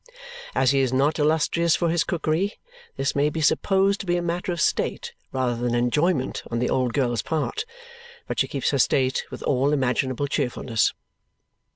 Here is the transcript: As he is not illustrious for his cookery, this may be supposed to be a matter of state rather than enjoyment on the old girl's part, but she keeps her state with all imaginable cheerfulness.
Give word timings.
As 0.55 0.71
he 0.71 0.79
is 0.79 0.91
not 0.91 1.19
illustrious 1.19 1.75
for 1.75 1.89
his 1.89 2.03
cookery, 2.03 2.55
this 2.97 3.15
may 3.15 3.29
be 3.29 3.39
supposed 3.39 3.99
to 3.99 4.07
be 4.07 4.17
a 4.17 4.21
matter 4.23 4.51
of 4.51 4.59
state 4.59 5.13
rather 5.31 5.55
than 5.55 5.75
enjoyment 5.75 6.41
on 6.49 6.57
the 6.57 6.71
old 6.71 6.93
girl's 6.93 7.21
part, 7.21 7.65
but 8.25 8.39
she 8.39 8.47
keeps 8.47 8.71
her 8.71 8.79
state 8.79 9.23
with 9.29 9.43
all 9.43 9.71
imaginable 9.73 10.25
cheerfulness. 10.25 10.91